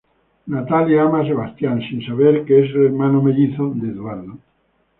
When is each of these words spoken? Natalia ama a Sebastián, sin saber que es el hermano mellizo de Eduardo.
Natalia 0.47 1.03
ama 1.03 1.19
a 1.21 1.25
Sebastián, 1.27 1.79
sin 1.87 2.01
saber 2.07 2.43
que 2.45 2.63
es 2.65 2.71
el 2.71 2.85
hermano 2.87 3.21
mellizo 3.21 3.71
de 3.75 3.89
Eduardo. 3.91 4.39